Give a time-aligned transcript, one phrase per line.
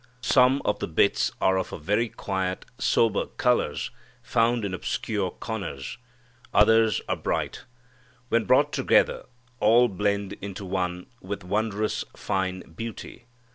[0.23, 3.91] Some of the bits are of very quiet sober colors
[4.23, 5.99] found in obscure corners.
[6.55, 7.65] Others are bright.
[8.29, 9.27] When brought together
[9.59, 13.27] all blend into one with wondrous, fine beauty.